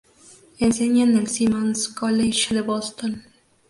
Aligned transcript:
Enseña 0.57 1.03
en 1.03 1.15
el 1.15 1.27
Simmons 1.27 1.87
College 1.89 2.55
de 2.55 2.61
Boston. 2.63 3.23